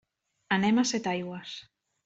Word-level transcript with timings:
Anem 0.57 0.81
a 0.81 0.85
Setaigües. 0.93 1.55